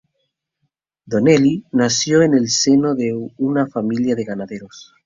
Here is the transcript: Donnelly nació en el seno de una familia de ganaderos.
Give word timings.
Donnelly 1.05 1.63
nació 1.73 2.23
en 2.23 2.33
el 2.33 2.49
seno 2.49 2.95
de 2.95 3.13
una 3.37 3.67
familia 3.67 4.15
de 4.15 4.23
ganaderos. 4.23 4.91